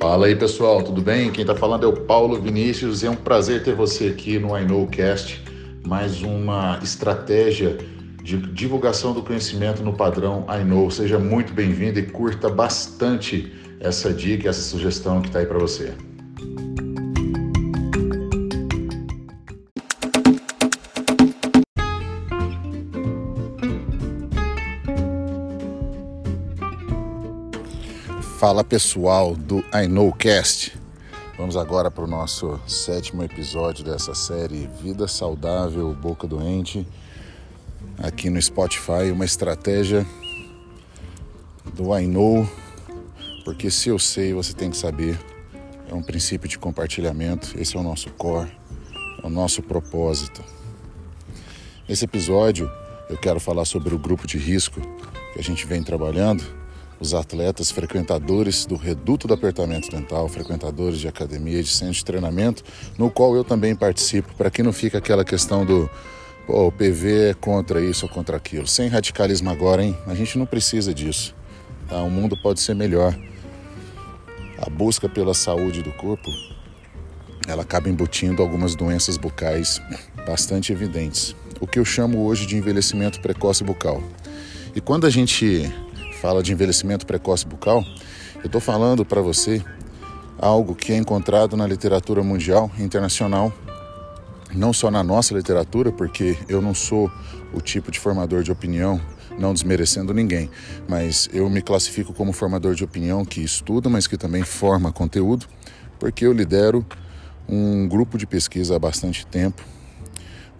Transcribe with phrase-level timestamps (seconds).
[0.00, 1.30] Fala aí pessoal, tudo bem?
[1.30, 4.56] Quem está falando é o Paulo Vinícius e é um prazer ter você aqui no
[4.58, 5.44] I Cast,
[5.86, 7.76] mais uma estratégia
[8.24, 10.90] de divulgação do conhecimento no padrão I.
[10.90, 15.92] Seja muito bem-vindo e curta bastante essa dica, essa sugestão que está aí para você.
[28.40, 30.74] Fala pessoal do I Know Cast.
[31.36, 36.88] Vamos agora para o nosso sétimo episódio dessa série Vida Saudável, Boca Doente,
[37.98, 39.12] aqui no Spotify.
[39.12, 40.06] Uma estratégia
[41.74, 42.48] do I Know,
[43.44, 45.20] porque se eu sei, você tem que saber.
[45.86, 48.50] É um princípio de compartilhamento, esse é o nosso core,
[49.22, 50.42] é o nosso propósito.
[51.86, 52.70] Nesse episódio,
[53.10, 54.80] eu quero falar sobre o grupo de risco
[55.34, 56.58] que a gente vem trabalhando
[57.00, 62.62] os atletas frequentadores do Reduto do Apertamento Dental, frequentadores de academia, de centro de treinamento,
[62.98, 65.88] no qual eu também participo, para que não fique aquela questão do
[66.46, 68.66] pô, o PV é contra isso ou contra aquilo.
[68.66, 69.96] Sem radicalismo agora, hein?
[70.06, 71.34] A gente não precisa disso.
[71.88, 72.02] Tá?
[72.02, 73.18] O mundo pode ser melhor.
[74.58, 76.28] A busca pela saúde do corpo,
[77.48, 79.80] ela acaba embutindo algumas doenças bucais
[80.26, 81.34] bastante evidentes.
[81.58, 84.02] O que eu chamo hoje de envelhecimento precoce bucal.
[84.74, 85.72] E quando a gente
[86.20, 87.82] fala de envelhecimento precoce bucal,
[88.36, 89.64] eu estou falando para você
[90.38, 93.50] algo que é encontrado na literatura mundial e internacional,
[94.54, 97.10] não só na nossa literatura, porque eu não sou
[97.54, 99.00] o tipo de formador de opinião,
[99.38, 100.50] não desmerecendo ninguém,
[100.86, 105.46] mas eu me classifico como formador de opinião que estuda, mas que também forma conteúdo,
[105.98, 106.84] porque eu lidero
[107.48, 109.64] um grupo de pesquisa há bastante tempo,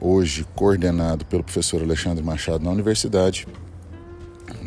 [0.00, 3.46] hoje coordenado pelo professor Alexandre Machado na universidade,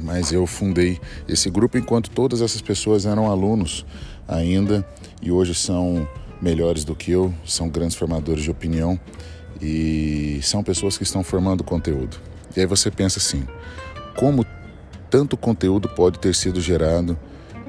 [0.03, 3.85] mas eu fundei esse grupo enquanto todas essas pessoas eram alunos
[4.27, 4.85] ainda
[5.21, 6.07] e hoje são
[6.41, 8.99] melhores do que eu, são grandes formadores de opinião
[9.61, 12.17] e são pessoas que estão formando conteúdo.
[12.55, 13.47] E aí você pensa assim:
[14.17, 14.45] como
[15.09, 17.17] tanto conteúdo pode ter sido gerado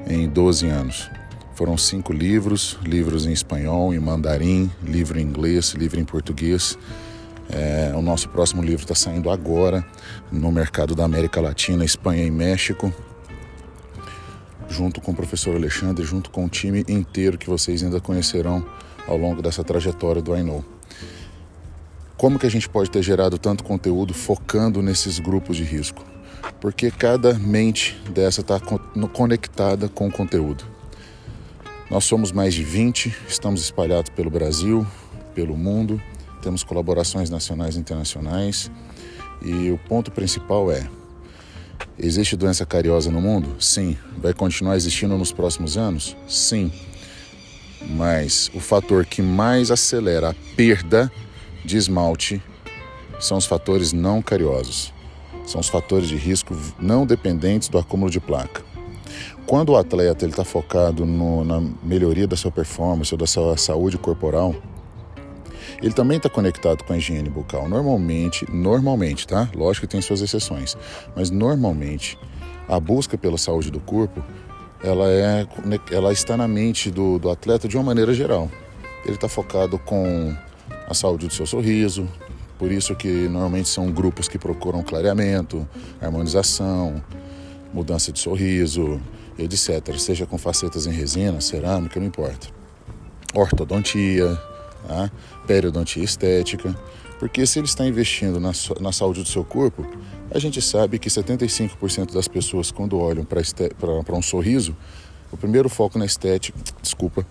[0.05, 1.09] em 12 anos?
[1.55, 6.77] Foram cinco livros, livros em espanhol, em mandarim, livro em inglês, livro em português.
[7.49, 9.85] É, o nosso próximo livro está saindo agora
[10.31, 12.93] no mercado da América Latina, Espanha e México,
[14.67, 18.65] junto com o professor Alexandre, junto com o time inteiro que vocês ainda conhecerão
[19.07, 20.63] ao longo dessa trajetória do I.
[22.17, 26.03] Como que a gente pode ter gerado tanto conteúdo focando nesses grupos de risco?
[26.59, 28.59] Porque cada mente dessa está
[29.13, 30.63] conectada com o conteúdo.
[31.91, 34.87] Nós somos mais de 20, estamos espalhados pelo Brasil,
[35.35, 36.01] pelo mundo
[36.45, 38.69] temos colaborações nacionais e internacionais.
[39.41, 40.87] E o ponto principal é:
[41.97, 43.55] existe doença cariosa no mundo?
[43.59, 43.97] Sim.
[44.17, 46.15] Vai continuar existindo nos próximos anos?
[46.27, 46.71] Sim.
[47.89, 51.11] Mas o fator que mais acelera a perda
[51.63, 52.41] de esmalte
[53.19, 54.93] são os fatores não cariosos.
[55.47, 58.63] São os fatores de risco não dependentes do acúmulo de placa.
[59.47, 63.97] Quando o atleta está focado no, na melhoria da sua performance ou da sua saúde
[63.97, 64.55] corporal,
[65.81, 67.67] ele também está conectado com a higiene bucal.
[67.67, 69.49] Normalmente, normalmente, tá?
[69.55, 70.77] Lógico que tem suas exceções,
[71.15, 72.17] mas normalmente
[72.67, 74.23] a busca pela saúde do corpo,
[74.83, 75.47] ela é,
[75.91, 78.49] ela está na mente do, do atleta de uma maneira geral.
[79.03, 80.35] Ele está focado com
[80.87, 82.07] a saúde do seu sorriso,
[82.57, 85.67] por isso que normalmente são grupos que procuram clareamento,
[86.01, 87.03] harmonização,
[87.73, 88.99] mudança de sorriso,
[89.37, 89.97] etc.
[89.97, 92.47] Seja com facetas em resina, cerâmica, não importa.
[93.33, 94.39] Ortodontia,
[94.87, 95.11] tá?
[95.45, 96.75] periodontia estética,
[97.19, 99.85] porque se ele está investindo na, na saúde do seu corpo,
[100.31, 104.75] a gente sabe que 75% das pessoas, quando olham para um sorriso,
[105.31, 107.25] o primeiro foco na estética, desculpa,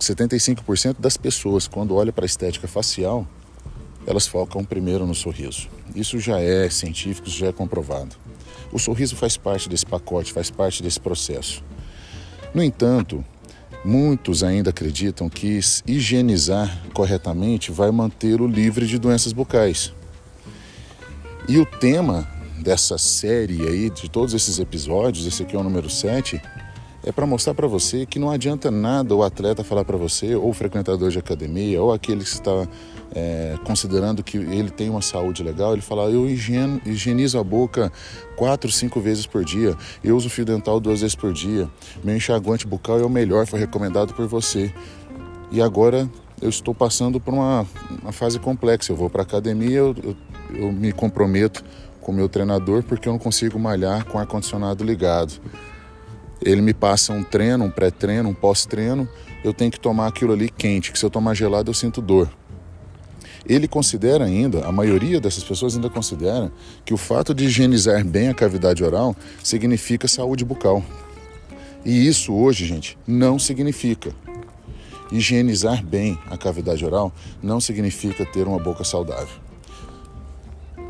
[0.00, 3.26] 75% das pessoas, quando olham para a estética facial,
[4.06, 5.68] elas focam primeiro no sorriso.
[5.94, 8.16] Isso já é científico, já é comprovado.
[8.72, 11.62] O sorriso faz parte desse pacote, faz parte desse processo.
[12.54, 13.24] No entanto,
[13.84, 19.92] Muitos ainda acreditam que higienizar corretamente vai mantê-lo livre de doenças bucais.
[21.48, 22.28] E o tema
[22.60, 26.40] dessa série aí, de todos esses episódios, esse aqui é o número 7,
[27.04, 30.50] é para mostrar para você que não adianta nada o atleta falar para você, ou
[30.50, 32.66] o frequentador de academia, ou aquele que está
[33.14, 37.92] é, considerando que ele tem uma saúde legal, ele fala: eu higieno, higienizo a boca
[38.36, 41.68] quatro, cinco vezes por dia, eu uso fio dental duas vezes por dia,
[42.04, 44.72] meu enxaguante bucal é o melhor, foi recomendado por você.
[45.50, 46.08] E agora
[46.40, 47.66] eu estou passando por uma,
[48.02, 48.92] uma fase complexa.
[48.92, 50.16] Eu vou para academia, eu, eu,
[50.54, 51.62] eu me comprometo
[52.00, 55.34] com o meu treinador porque eu não consigo malhar com ar-condicionado ligado.
[56.44, 59.08] Ele me passa um treino, um pré-treino, um pós-treino,
[59.44, 62.30] eu tenho que tomar aquilo ali quente, que se eu tomar gelado eu sinto dor.
[63.44, 66.52] Ele considera ainda, a maioria dessas pessoas ainda considera
[66.84, 70.84] que o fato de higienizar bem a cavidade oral significa saúde bucal.
[71.84, 74.14] E isso hoje, gente, não significa.
[75.10, 77.12] Higienizar bem a cavidade oral
[77.42, 79.42] não significa ter uma boca saudável.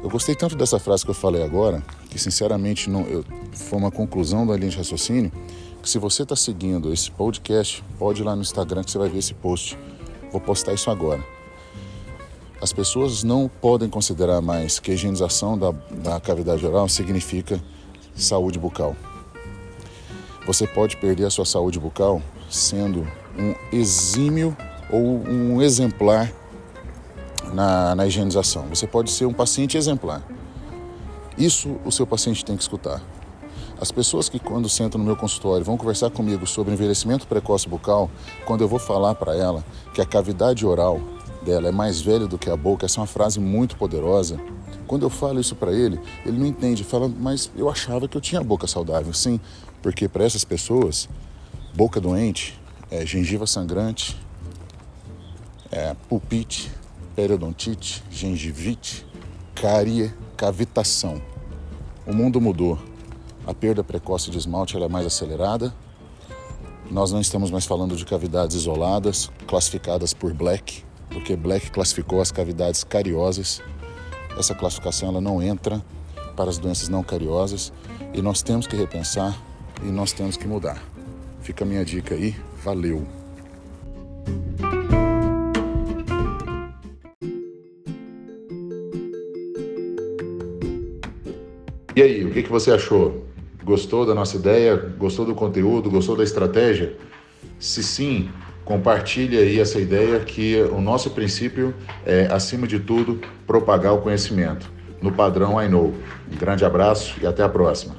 [0.03, 3.91] Eu gostei tanto dessa frase que eu falei agora, que sinceramente não, eu, foi uma
[3.91, 5.32] conclusão da linha de raciocínio,
[5.82, 9.09] que se você está seguindo esse podcast, pode ir lá no Instagram que você vai
[9.09, 9.79] ver esse post.
[10.31, 11.25] Vou postar isso agora.
[12.61, 17.59] As pessoas não podem considerar mais que a higienização da, da cavidade oral significa
[18.15, 18.94] saúde bucal.
[20.47, 22.20] Você pode perder a sua saúde bucal
[22.50, 23.08] sendo
[23.38, 24.55] um exímio
[24.91, 26.31] ou um exemplar
[27.55, 28.67] na, na higienização.
[28.69, 30.23] Você pode ser um paciente exemplar.
[31.37, 33.02] Isso o seu paciente tem que escutar.
[33.81, 38.08] As pessoas que quando sentam no meu consultório vão conversar comigo sobre envelhecimento precoce bucal,
[38.44, 41.00] quando eu vou falar para ela que a cavidade oral
[41.44, 44.40] dela é mais velha do que a boca, essa é uma frase muito poderosa.
[44.87, 48.20] Quando eu falo isso para ele, ele não entende, fala, mas eu achava que eu
[48.20, 49.12] tinha boca saudável.
[49.12, 49.40] Sim,
[49.81, 51.08] porque para essas pessoas,
[51.75, 54.17] boca doente é gengiva sangrante,
[55.70, 56.70] é pulpite,
[57.17, 59.06] periodontite, gengivite,
[59.62, 61.23] cárie, cavitação.
[62.05, 62.76] O mundo mudou.
[63.47, 65.73] A perda precoce de esmalte é mais acelerada.
[66.91, 72.32] Nós não estamos mais falando de cavidades isoladas, classificadas por Black, porque Black classificou as
[72.32, 73.62] cavidades cariosas.
[74.37, 75.81] Essa classificação ela não entra
[76.35, 77.73] para as doenças não cariosas
[78.12, 79.41] e nós temos que repensar
[79.81, 80.82] e nós temos que mudar.
[81.41, 82.35] Fica a minha dica aí.
[82.65, 83.06] Valeu!
[91.94, 93.27] E aí, o que, que você achou?
[93.62, 94.77] Gostou da nossa ideia?
[94.77, 95.91] Gostou do conteúdo?
[95.91, 96.97] Gostou da estratégia?
[97.59, 98.31] Se sim,
[98.65, 101.75] compartilhe aí essa ideia que o nosso princípio
[102.06, 104.73] é, acima de tudo, propagar o conhecimento
[105.03, 105.93] no padrão I Know.
[106.33, 107.94] Um grande abraço e até a próxima.